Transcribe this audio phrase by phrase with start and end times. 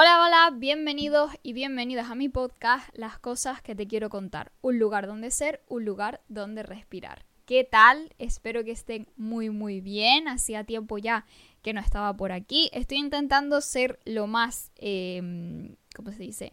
[0.00, 4.52] Hola, hola, bienvenidos y bienvenidas a mi podcast Las cosas que te quiero contar.
[4.60, 7.24] Un lugar donde ser, un lugar donde respirar.
[7.46, 8.14] ¿Qué tal?
[8.16, 10.28] Espero que estén muy muy bien.
[10.28, 11.26] Hacía tiempo ya
[11.62, 12.70] que no estaba por aquí.
[12.72, 16.52] Estoy intentando ser lo más, eh, ¿cómo se dice?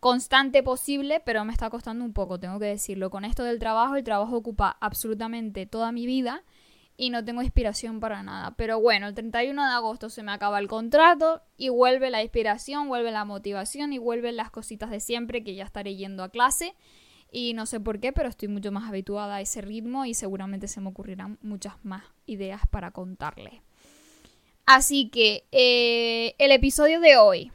[0.00, 3.10] Constante posible, pero me está costando un poco, tengo que decirlo.
[3.10, 6.42] Con esto del trabajo, el trabajo ocupa absolutamente toda mi vida
[6.96, 8.54] y no tengo inspiración para nada.
[8.56, 12.88] Pero bueno, el 31 de agosto se me acaba el contrato y vuelve la inspiración,
[12.88, 16.74] vuelve la motivación y vuelven las cositas de siempre que ya estaré yendo a clase.
[17.30, 20.68] Y no sé por qué, pero estoy mucho más habituada a ese ritmo y seguramente
[20.68, 23.54] se me ocurrirán muchas más ideas para contarles.
[24.66, 27.50] Así que eh, el episodio de hoy.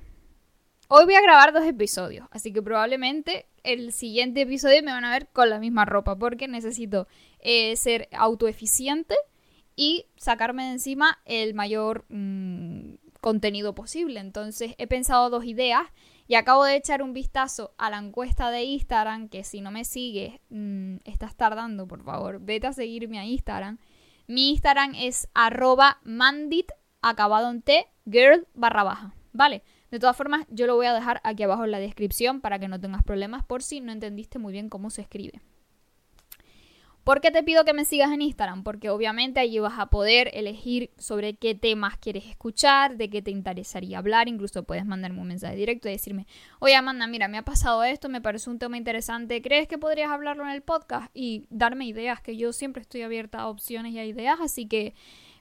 [0.90, 5.12] Hoy voy a grabar dos episodios, así que probablemente el siguiente episodio me van a
[5.12, 7.08] ver con la misma ropa porque necesito
[7.50, 9.16] eh, ser autoeficiente
[9.74, 14.20] y sacarme de encima el mayor mm, contenido posible.
[14.20, 15.84] Entonces he pensado dos ideas
[16.28, 19.86] y acabo de echar un vistazo a la encuesta de Instagram, que si no me
[19.86, 23.78] sigues, mm, estás tardando, por favor, vete a seguirme a Instagram.
[24.28, 26.70] Mi Instagram es arroba mandit,
[27.02, 29.64] acabado en T, girl barra baja, ¿vale?
[29.90, 32.68] De todas formas, yo lo voy a dejar aquí abajo en la descripción para que
[32.68, 35.42] no tengas problemas por si no entendiste muy bien cómo se escribe.
[37.08, 38.64] ¿Por qué te pido que me sigas en Instagram?
[38.64, 43.32] Porque obviamente allí vas a poder elegir sobre qué temas quieres escuchar, de qué te
[43.32, 46.28] interesaría hablar, incluso puedes mandarme un mensaje directo y decirme,
[46.60, 50.12] oye Amanda, mira, me ha pasado esto, me parece un tema interesante, ¿crees que podrías
[50.12, 51.10] hablarlo en el podcast?
[51.14, 54.94] Y darme ideas, que yo siempre estoy abierta a opciones y a ideas, así que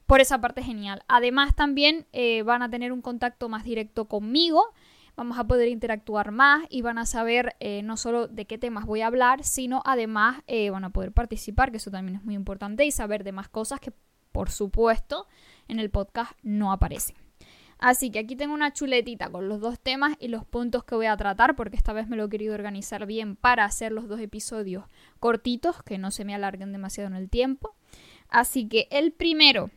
[0.06, 1.02] por esa parte genial.
[1.08, 4.72] Además también eh, van a tener un contacto más directo conmigo
[5.16, 8.84] vamos a poder interactuar más y van a saber eh, no solo de qué temas
[8.84, 12.34] voy a hablar, sino además eh, van a poder participar, que eso también es muy
[12.34, 13.92] importante, y saber de más cosas que,
[14.32, 15.26] por supuesto,
[15.68, 17.16] en el podcast no aparecen.
[17.78, 21.06] Así que aquí tengo una chuletita con los dos temas y los puntos que voy
[21.06, 24.20] a tratar, porque esta vez me lo he querido organizar bien para hacer los dos
[24.20, 24.84] episodios
[25.18, 27.74] cortitos, que no se me alarguen demasiado en el tiempo.
[28.28, 29.70] Así que el primero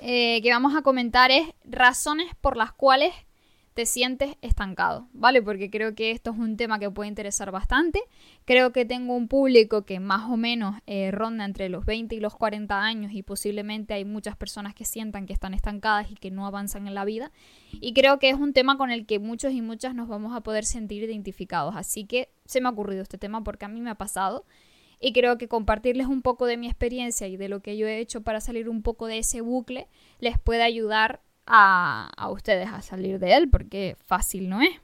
[0.00, 3.14] eh, que vamos a comentar es razones por las cuales
[3.74, 5.42] te sientes estancado, ¿vale?
[5.42, 8.00] Porque creo que esto es un tema que puede interesar bastante.
[8.44, 12.20] Creo que tengo un público que más o menos eh, ronda entre los 20 y
[12.20, 16.30] los 40 años y posiblemente hay muchas personas que sientan que están estancadas y que
[16.30, 17.32] no avanzan en la vida.
[17.72, 20.42] Y creo que es un tema con el que muchos y muchas nos vamos a
[20.42, 21.74] poder sentir identificados.
[21.74, 24.46] Así que se me ha ocurrido este tema porque a mí me ha pasado.
[25.00, 27.98] Y creo que compartirles un poco de mi experiencia y de lo que yo he
[27.98, 29.88] hecho para salir un poco de ese bucle
[30.20, 34.80] les puede ayudar a, ustedes a salir de él, porque fácil no es.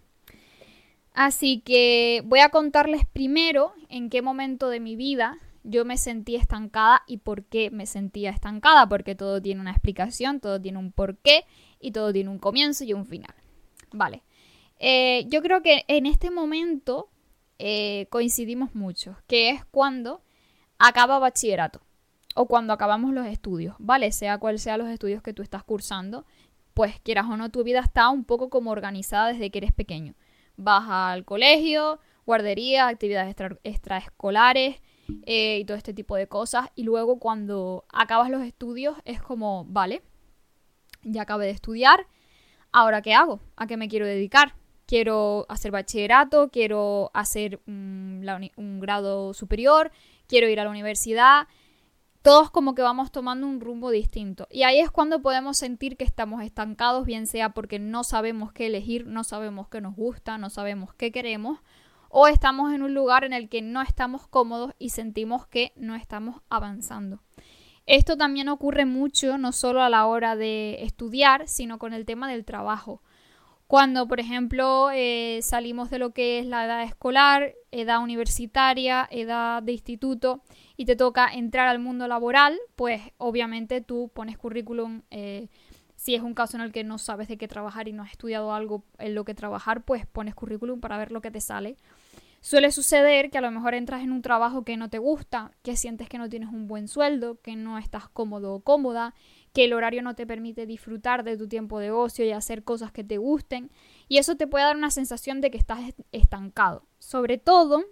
[1.13, 6.37] Así que voy a contarles primero en qué momento de mi vida yo me sentí
[6.37, 10.93] estancada y por qué me sentía estancada, porque todo tiene una explicación, todo tiene un
[10.93, 11.45] porqué
[11.79, 13.35] y todo tiene un comienzo y un final.
[13.93, 14.23] Vale.
[14.79, 17.11] Eh, yo creo que en este momento
[17.59, 20.23] eh, coincidimos mucho, que es cuando
[20.79, 21.83] acaba bachillerato
[22.35, 24.13] o cuando acabamos los estudios, ¿vale?
[24.13, 26.25] Sea cual sea los estudios que tú estás cursando,
[26.81, 30.15] pues quieras o no, tu vida está un poco como organizada desde que eres pequeño.
[30.57, 34.81] Vas al colegio, guardería, actividades extraescolares
[35.27, 36.71] eh, y todo este tipo de cosas.
[36.75, 40.01] Y luego cuando acabas los estudios es como, vale,
[41.03, 42.07] ya acabé de estudiar,
[42.73, 43.41] ¿ahora qué hago?
[43.57, 44.55] ¿A qué me quiero dedicar?
[44.87, 48.25] Quiero hacer bachillerato, quiero hacer mm,
[48.57, 49.93] un grado superior,
[50.27, 51.47] quiero ir a la universidad
[52.23, 54.47] todos como que vamos tomando un rumbo distinto.
[54.51, 58.67] Y ahí es cuando podemos sentir que estamos estancados, bien sea porque no sabemos qué
[58.67, 61.61] elegir, no sabemos qué nos gusta, no sabemos qué queremos,
[62.11, 65.95] o estamos en un lugar en el que no estamos cómodos y sentimos que no
[65.95, 67.23] estamos avanzando.
[67.87, 72.29] Esto también ocurre mucho, no solo a la hora de estudiar, sino con el tema
[72.29, 73.03] del trabajo.
[73.71, 79.63] Cuando, por ejemplo, eh, salimos de lo que es la edad escolar, edad universitaria, edad
[79.63, 80.43] de instituto,
[80.77, 85.51] y te toca entrar al mundo laboral, pues obviamente tú pones currículum, eh,
[85.95, 88.11] si es un caso en el que no sabes de qué trabajar y no has
[88.11, 91.77] estudiado algo en lo que trabajar, pues pones currículum para ver lo que te sale.
[92.41, 95.77] Suele suceder que a lo mejor entras en un trabajo que no te gusta, que
[95.77, 99.15] sientes que no tienes un buen sueldo, que no estás cómodo o cómoda,
[99.53, 102.93] que el horario no te permite disfrutar de tu tiempo de ocio y hacer cosas
[102.93, 103.71] que te gusten,
[104.09, 105.81] y eso te puede dar una sensación de que estás
[106.13, 106.87] estancado.
[106.99, 107.85] Sobre todo,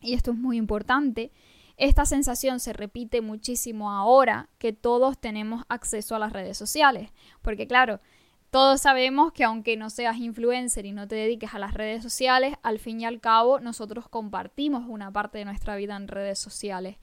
[0.00, 1.32] y esto es muy importante,
[1.76, 7.10] esta sensación se repite muchísimo ahora que todos tenemos acceso a las redes sociales,
[7.40, 8.00] porque claro,
[8.50, 12.56] todos sabemos que aunque no seas influencer y no te dediques a las redes sociales,
[12.62, 16.96] al fin y al cabo nosotros compartimos una parte de nuestra vida en redes sociales.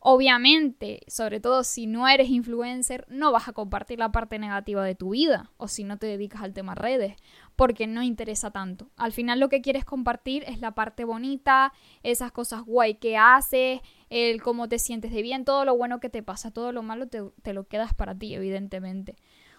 [0.00, 4.94] Obviamente, sobre todo si no eres influencer, no vas a compartir la parte negativa de
[4.94, 7.16] tu vida o si no te dedicas al tema redes,
[7.56, 8.90] porque no interesa tanto.
[8.96, 11.72] Al final lo que quieres compartir es la parte bonita,
[12.04, 16.10] esas cosas guay que haces, el cómo te sientes de bien, todo lo bueno que
[16.10, 19.16] te pasa, todo lo malo te, te lo quedas para ti, evidentemente.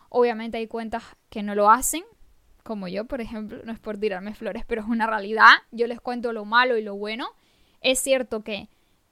[0.07, 2.03] Obviamente hay cuentas que no lo hacen,
[2.63, 5.49] como yo, por ejemplo, no es por tirarme flores, pero es una realidad.
[5.71, 7.29] Yo les cuento lo malo y lo bueno.
[7.81, 8.69] Es cierto que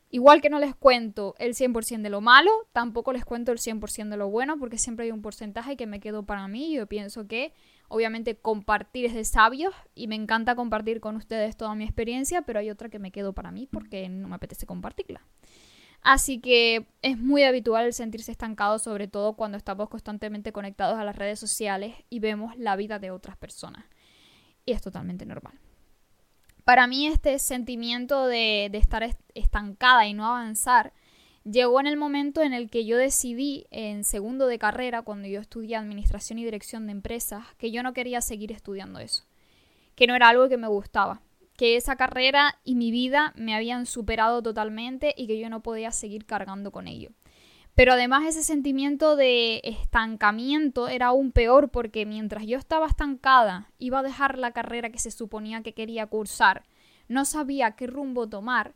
[0.10, 4.08] Igual que no les cuento el 100% de lo malo, tampoco les cuento el 100%
[4.10, 6.74] de lo bueno, porque siempre hay un porcentaje que me quedo para mí.
[6.74, 7.54] Yo pienso que,
[7.90, 12.60] obviamente, compartir es de sabios y me encanta compartir con ustedes toda mi experiencia, pero
[12.60, 15.22] hay otra que me quedo para mí porque no me apetece compartirla.
[16.02, 21.18] Así que es muy habitual sentirse estancado, sobre todo cuando estamos constantemente conectados a las
[21.18, 23.84] redes sociales y vemos la vida de otras personas.
[24.66, 25.60] Y es totalmente normal
[26.68, 29.02] para mí este sentimiento de, estar
[29.34, 30.92] estancada y no avanzar
[31.46, 35.40] llegó en el momento en el que yo decidí en segundo de carrera, cuando yo
[35.40, 39.24] estudié administración y dirección de empresas, que yo no quería seguir estudiando eso,
[39.96, 41.22] que no era algo que me gustaba,
[41.56, 45.94] que esa carrera y mi vida me habían superado totalmente y que yo no podía
[45.94, 47.12] seguir cargando con ello.
[47.78, 54.00] Pero además ese sentimiento de estancamiento era aún peor porque mientras yo estaba estancada, iba
[54.00, 56.64] a dejar la carrera que se suponía que quería cursar,
[57.08, 58.74] no sabía qué rumbo tomar,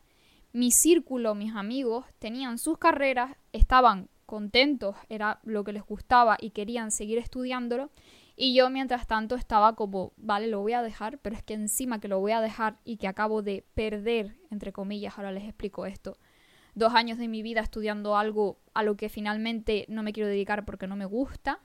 [0.53, 6.51] mi círculo, mis amigos, tenían sus carreras, estaban contentos, era lo que les gustaba y
[6.51, 7.89] querían seguir estudiándolo,
[8.35, 11.99] y yo mientras tanto estaba como, vale, lo voy a dejar, pero es que encima
[11.99, 15.87] que lo voy a dejar y que acabo de perder, entre comillas, ahora les explico
[15.87, 16.19] esto,
[16.75, 20.65] dos años de mi vida estudiando algo a lo que finalmente no me quiero dedicar
[20.65, 21.59] porque no me gusta.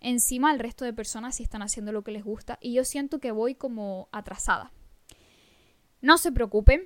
[0.00, 3.20] Encima el resto de personas sí están haciendo lo que les gusta y yo siento
[3.20, 4.72] que voy como atrasada.
[6.00, 6.82] No se preocupen,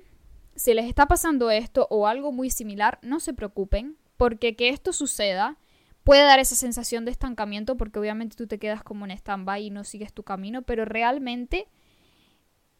[0.55, 4.93] si les está pasando esto o algo muy similar, no se preocupen, porque que esto
[4.93, 5.57] suceda
[6.03, 9.69] puede dar esa sensación de estancamiento porque obviamente tú te quedas como en stand-by y
[9.71, 11.67] no sigues tu camino, pero realmente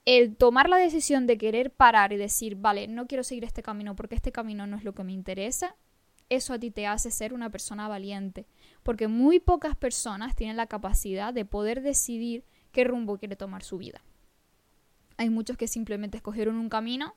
[0.08, 3.94] el tomar la decisión de querer parar y decir, vale, no quiero seguir este camino
[3.94, 5.76] porque este camino no es lo que me interesa,
[6.30, 8.48] eso a ti te hace ser una persona valiente.
[8.84, 13.78] Porque muy pocas personas tienen la capacidad de poder decidir qué rumbo quiere tomar su
[13.80, 14.02] vida.
[15.18, 17.14] Hay muchos que simplemente escogieron un camino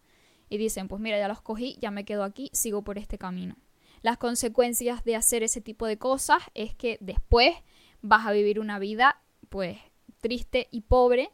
[0.48, 3.54] y dicen, pues mira, ya lo escogí, ya me quedo aquí, sigo por este camino.
[4.02, 7.54] Las consecuencias de hacer ese tipo de cosas es que después
[8.02, 9.78] vas a vivir una vida pues
[10.20, 11.31] triste y pobre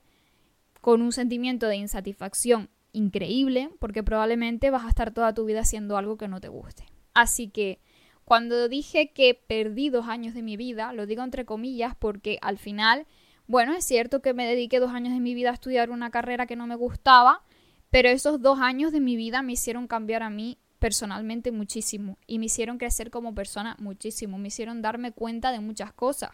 [0.87, 5.97] con un sentimiento de insatisfacción increíble porque probablemente vas a estar toda tu vida haciendo
[5.97, 6.85] algo que no te guste.
[7.13, 7.81] Así que
[8.25, 12.57] cuando dije que perdí dos años de mi vida, lo digo entre comillas porque al
[12.57, 13.09] final,
[13.49, 16.47] bueno, es cierto que me dediqué dos años de mi vida a estudiar una carrera
[16.47, 17.43] que no me gustaba,
[17.91, 22.39] pero esos dos años de mi vida me hicieron cambiar a mí personalmente muchísimo y
[22.39, 26.31] me hicieron crecer como persona muchísimo, me hicieron darme cuenta de muchas cosas.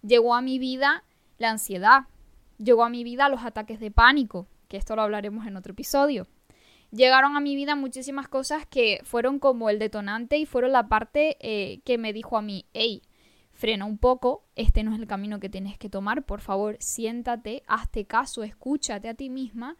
[0.00, 1.04] Llegó a mi vida
[1.36, 2.06] la ansiedad,
[2.62, 6.26] Llegó a mi vida los ataques de pánico, que esto lo hablaremos en otro episodio.
[6.90, 11.38] Llegaron a mi vida muchísimas cosas que fueron como el detonante y fueron la parte
[11.40, 13.02] eh, que me dijo a mí, hey,
[13.52, 17.62] frena un poco, este no es el camino que tienes que tomar, por favor, siéntate,
[17.66, 19.76] hazte caso, escúchate a ti misma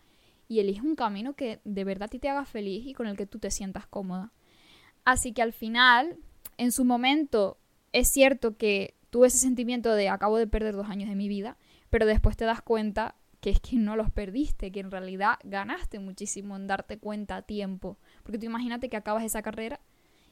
[0.49, 3.27] y elige un camino que de verdad ti te haga feliz y con el que
[3.27, 4.33] tú te sientas cómoda.
[5.05, 6.17] Así que al final,
[6.59, 7.59] en su momento,
[7.93, 11.57] es cierto que tuve ese sentimiento de acabo de perder dos años de mi vida,
[11.93, 15.99] pero después te das cuenta que es que no los perdiste, que en realidad ganaste
[15.99, 17.99] muchísimo en darte cuenta a tiempo.
[18.23, 19.79] Porque tú imagínate que acabas esa carrera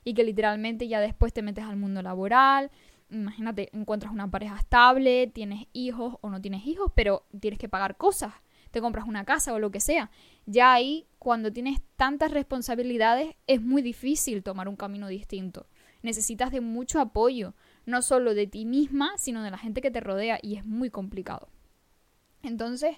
[0.02, 2.70] y que literalmente ya después te metes al mundo laboral,
[3.10, 7.98] imagínate, encuentras una pareja estable, tienes hijos o no tienes hijos, pero tienes que pagar
[7.98, 8.32] cosas,
[8.70, 10.10] te compras una casa o lo que sea.
[10.46, 15.66] Ya ahí, cuando tienes tantas responsabilidades, es muy difícil tomar un camino distinto.
[16.00, 17.52] Necesitas de mucho apoyo,
[17.90, 20.90] no solo de ti misma, sino de la gente que te rodea y es muy
[20.90, 21.48] complicado.
[22.42, 22.96] Entonces,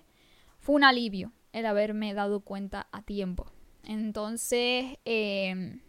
[0.59, 3.51] fue un alivio el haberme dado cuenta a tiempo.
[3.85, 5.81] Entonces, em,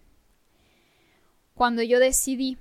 [1.53, 2.57] cuando yo decidí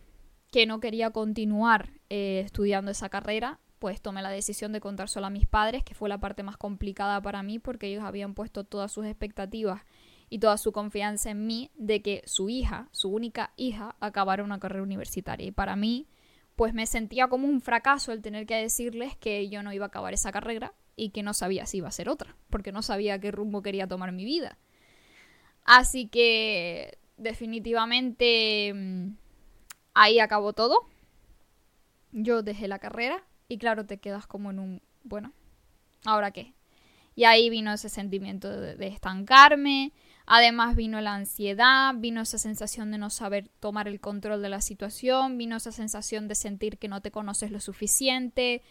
[0.50, 5.26] que no quería continuar eh, estudiando esa carrera, pues tomé la decisión de contar solo
[5.26, 8.64] a mis padres, que fue la parte más complicada para mí porque ellos habían puesto
[8.64, 9.82] todas sus expectativas
[10.28, 14.60] y toda su confianza en mí de que su hija, su única hija, acabara una
[14.60, 15.46] carrera universitaria.
[15.46, 16.06] Y para mí
[16.56, 19.88] pues me sentía como un fracaso el tener que decirles que yo no iba a
[19.88, 23.18] acabar esa carrera y que no sabía si iba a ser otra, porque no sabía
[23.18, 24.58] qué rumbo quería tomar mi vida.
[25.64, 29.14] Así que definitivamente mm,
[29.94, 30.86] ahí acabó todo.
[32.12, 35.32] Yo dejé la carrera y claro, te quedas como en un, bueno,
[36.04, 36.52] ¿ahora qué?
[37.14, 39.92] Y ahí vino ese sentimiento de, de estancarme,
[40.26, 44.60] Además vino la ansiedad, vino esa sensación de no saber tomar el control de la
[44.60, 48.62] situación, vino esa sensación de sentir que no te conoces lo suficiente,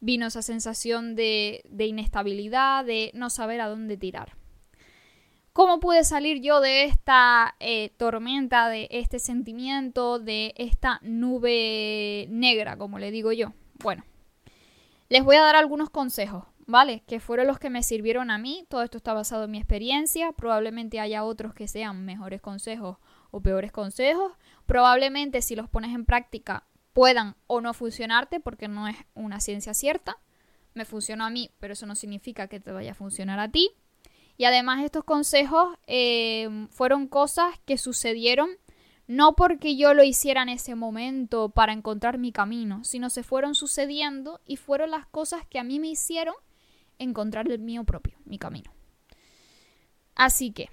[0.00, 4.36] vino esa sensación de, inestabilidad, de no saber a dónde tirar.
[5.52, 12.76] ¿Cómo pude salir yo de esta eh, tormenta, de este sentimiento, de esta nube negra,
[12.76, 13.52] como le digo yo?
[13.80, 14.04] Bueno,
[15.08, 17.02] les voy a dar algunos consejos, ¿vale?
[17.06, 18.66] Que fueron los que me sirvieron a mí.
[18.68, 20.32] Todo esto está basado en mi experiencia.
[20.32, 22.98] Probablemente haya otros que sean mejores consejos
[23.30, 24.32] o peores consejos.
[24.66, 29.74] Probablemente si los pones en práctica puedan o no funcionarte porque no es una ciencia
[29.74, 30.18] cierta.
[30.74, 33.70] Me funcionó a mí, pero eso no significa que te vaya a funcionar a ti.
[34.36, 38.50] Y además estos consejos eh, fueron cosas que sucedieron
[39.06, 43.54] no porque yo lo hiciera en ese momento para encontrar mi camino, sino se fueron
[43.54, 46.34] sucediendo y fueron las cosas que a mí me hicieron
[46.98, 48.72] encontrar el mío propio, mi camino.
[50.14, 50.68] Así que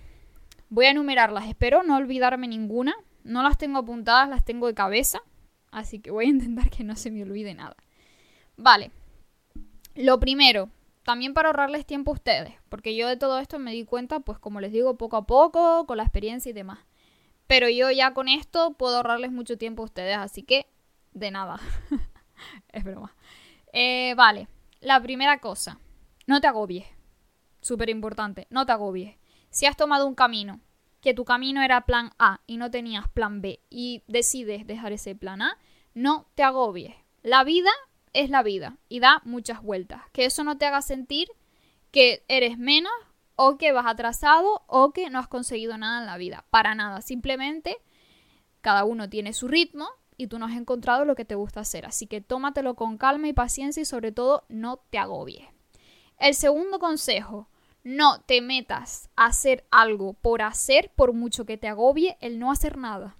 [0.69, 5.21] voy a enumerarlas, espero no olvidarme ninguna, no las tengo apuntadas, las tengo de cabeza,
[5.71, 7.75] así que voy a intentar que no se me olvide nada.
[8.57, 8.91] Vale,
[9.95, 10.69] lo primero,
[11.03, 14.39] también para ahorrarles tiempo a ustedes, porque yo de todo esto me di cuenta, pues
[14.39, 16.79] como les digo, poco a poco, con la experiencia y demás.
[17.47, 20.67] Pero yo ya con esto puedo ahorrarles mucho tiempo a ustedes, así que
[21.13, 21.59] de nada.
[22.69, 23.15] es broma.
[23.73, 24.47] Eh, vale,
[24.79, 25.79] la primera cosa,
[26.27, 26.85] no te agobies.
[27.61, 29.17] Súper importante, no te agobies.
[29.49, 30.61] Si has tomado un camino,
[31.01, 35.15] que tu camino era plan A y no tenías plan B y decides dejar ese
[35.15, 35.57] plan A,
[35.93, 36.95] no te agobies.
[37.23, 37.71] La vida
[38.13, 40.03] es la vida y da muchas vueltas.
[40.13, 41.27] Que eso no te haga sentir
[41.91, 42.93] que eres menos
[43.35, 46.45] o que vas atrasado o que no has conseguido nada en la vida.
[46.49, 47.01] Para nada.
[47.01, 47.77] Simplemente
[48.61, 51.85] cada uno tiene su ritmo y tú no has encontrado lo que te gusta hacer.
[51.85, 55.47] Así que tómatelo con calma y paciencia y sobre todo no te agobies.
[56.21, 57.47] El segundo consejo,
[57.83, 62.51] no te metas a hacer algo por hacer por mucho que te agobie el no
[62.51, 63.17] hacer nada.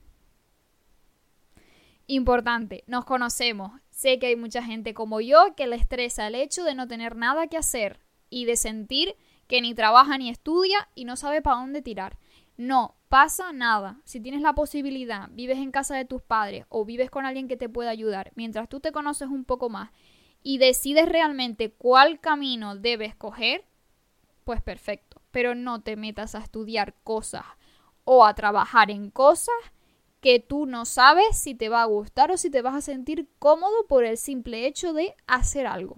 [2.05, 3.71] Importante, nos conocemos.
[3.89, 7.15] Sé que hay mucha gente como yo que le estresa el hecho de no tener
[7.15, 9.15] nada que hacer y de sentir
[9.47, 12.19] que ni trabaja ni estudia y no sabe para dónde tirar.
[12.55, 13.99] No, pasa nada.
[14.05, 17.57] Si tienes la posibilidad, vives en casa de tus padres o vives con alguien que
[17.57, 19.89] te pueda ayudar, mientras tú te conoces un poco más
[20.43, 23.65] y decides realmente cuál camino debes coger,
[24.43, 25.21] pues perfecto.
[25.31, 27.45] Pero no te metas a estudiar cosas
[28.03, 29.55] o a trabajar en cosas
[30.19, 33.27] que tú no sabes si te va a gustar o si te vas a sentir
[33.39, 35.97] cómodo por el simple hecho de hacer algo.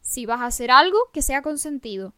[0.00, 2.14] Si vas a hacer algo, que sea consentido.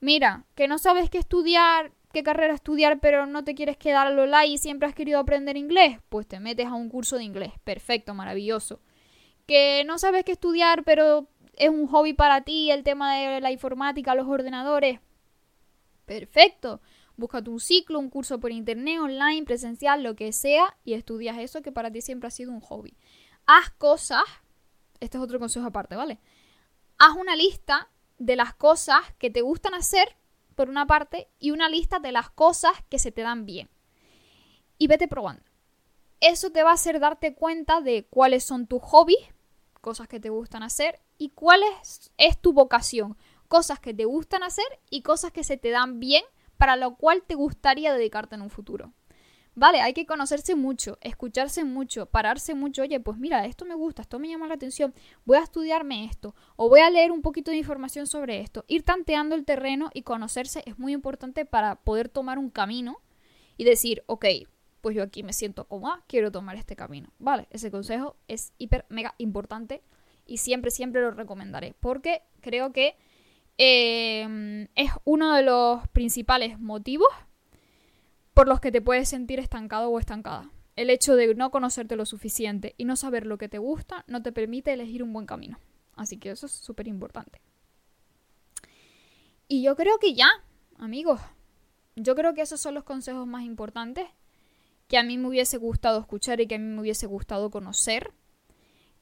[0.00, 4.18] Mira, que no sabes qué estudiar, qué carrera estudiar, pero no te quieres quedar al
[4.18, 7.52] online y siempre has querido aprender inglés, pues te metes a un curso de inglés.
[7.62, 8.80] Perfecto, maravilloso.
[9.48, 13.50] Que no sabes qué estudiar, pero es un hobby para ti el tema de la
[13.50, 15.00] informática, los ordenadores.
[16.04, 16.80] Perfecto
[17.18, 21.62] Búscate un ciclo, un curso por internet, online, presencial, lo que sea, y estudias eso
[21.62, 22.96] que para ti siempre ha sido un hobby.
[23.44, 24.22] Haz cosas,
[25.00, 26.20] este es otro consejo aparte, ¿vale?
[26.96, 30.14] Haz una lista de las cosas que te gustan hacer,
[30.54, 33.68] por una parte, y una lista de las cosas que se te dan bien.
[34.78, 35.42] Y vete probando.
[36.20, 39.34] Eso te va a hacer darte cuenta de cuáles son tus hobbies,
[39.88, 43.16] cosas que te gustan hacer, y cuál es, tu vocación,
[43.48, 46.22] cosas que te gustan hacer y cosas que se te dan bien
[46.58, 48.92] para lo cual te gustaría dedicarte en un futuro.
[49.54, 52.82] Vale, hay que conocerse mucho, escucharse mucho, pararse mucho.
[52.82, 54.92] Oye, pues mira, esto me gusta, esto me llama la atención,
[55.24, 58.66] voy a estudiarme esto o voy a leer un poquito de información sobre esto.
[58.68, 62.98] Ir tanteando el terreno y conocerse es muy importante para poder tomar un camino
[63.56, 64.26] y decir, ok,
[64.80, 67.12] pues yo aquí me siento cómoda, quiero tomar este camino.
[67.18, 69.82] Vale, ese consejo es hiper, mega importante
[70.26, 72.96] y siempre, siempre lo recomendaré porque creo que
[73.60, 77.08] Em, es uno de los principales motivos
[78.32, 80.48] por los que te puedes sentir estancado o estancada.
[80.76, 84.22] El hecho de no conocerte lo suficiente y no saber lo que te gusta no
[84.22, 85.58] te permite elegir un buen camino.
[85.96, 87.40] Así que eso es súper importante.
[89.48, 90.28] Y yo creo que ya,
[90.76, 91.20] amigos,
[91.96, 94.06] yo creo que esos son los consejos más importantes
[94.88, 98.12] que a mí me hubiese gustado escuchar y que a mí me hubiese gustado conocer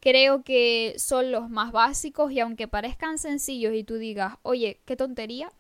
[0.00, 4.96] creo que son los más básicos y aunque parezcan sencillos y tú digas, oye, qué
[4.96, 5.50] tontería,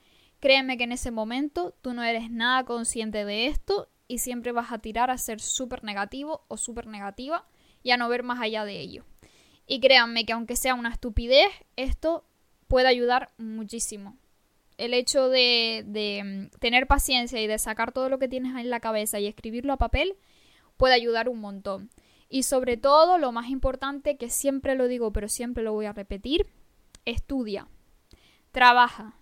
[0.40, 4.70] créeme que en ese momento tú no eres nada consciente de esto y siempre vas
[4.70, 7.44] a tirar a ser súper negativo o súper negativa
[7.82, 9.04] y a no ver más allá de ello.
[9.66, 12.24] Y créanme que aunque sea una estupidez, esto
[12.68, 14.16] puede ayudar muchísimo.
[14.78, 15.82] El hecho de,
[16.24, 19.72] mm, tener paciencia y de sacar todo lo que tienes en la cabeza y escribirlo
[19.72, 20.16] a papel
[20.76, 21.90] puede ayudar un montón.
[22.28, 25.92] Y sobre todo, lo más importante, que siempre lo digo, pero siempre lo voy a
[25.92, 26.46] repetir,
[27.04, 27.68] estudia,
[28.52, 29.14] trabaja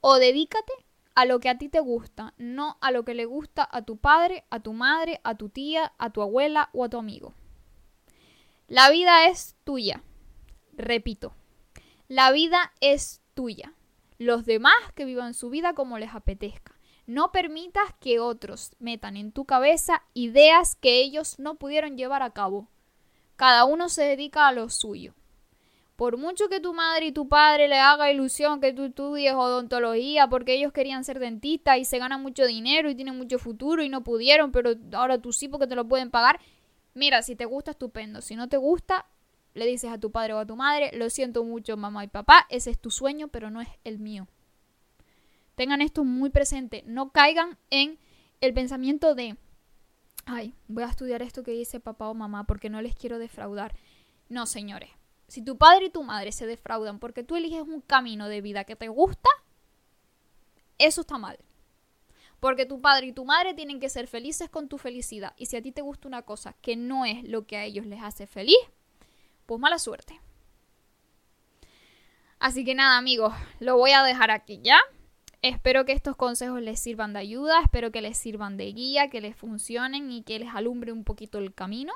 [0.00, 0.72] o dedícate
[1.14, 3.96] a lo que a ti te gusta, no a lo que le gusta a tu
[3.96, 7.34] padre, a tu madre, a tu tía, a tu abuela o a tu amigo.
[8.68, 10.02] La vida es tuya.
[10.74, 11.34] Repito,
[12.08, 13.72] la vida es tuya.
[14.18, 16.74] Los demás que vivan su vida como les apetezca.
[17.06, 22.30] No permitas que otros metan en tu cabeza ideas que ellos no pudieron llevar a
[22.30, 22.68] cabo.
[23.36, 25.14] Cada uno se dedica a lo suyo.
[25.96, 30.28] Por mucho que tu madre y tu padre le haga ilusión que tú estudies odontología
[30.28, 33.88] porque ellos querían ser dentistas y se ganan mucho dinero y tienen mucho futuro y
[33.88, 36.40] no pudieron, pero ahora tú sí porque te lo pueden pagar.
[36.92, 38.20] Mira, si te gusta, estupendo.
[38.20, 39.06] Si no te gusta,
[39.56, 42.46] le dices a tu padre o a tu madre, lo siento mucho mamá y papá,
[42.50, 44.28] ese es tu sueño, pero no es el mío.
[45.54, 46.84] Tengan esto muy presente.
[46.86, 47.98] No caigan en
[48.42, 49.38] el pensamiento de,
[50.26, 53.74] ay, voy a estudiar esto que dice papá o mamá porque no les quiero defraudar.
[54.28, 54.90] No, señores.
[55.28, 58.64] Si tu padre y tu madre se defraudan porque tú eliges un camino de vida
[58.64, 59.30] que te gusta,
[60.76, 61.38] eso está mal.
[62.40, 65.32] Porque tu padre y tu madre tienen que ser felices con tu felicidad.
[65.38, 67.86] Y si a ti te gusta una cosa que no es lo que a ellos
[67.86, 68.58] les hace feliz,
[69.46, 70.20] pues mala suerte.
[72.38, 74.78] Así que nada amigos, lo voy a dejar aquí ya.
[75.42, 79.20] Espero que estos consejos les sirvan de ayuda, espero que les sirvan de guía, que
[79.20, 81.92] les funcionen y que les alumbre un poquito el camino.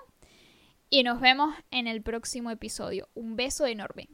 [0.89, 3.09] Y nos vemos en el próximo episodio.
[3.15, 4.09] Un beso enorme.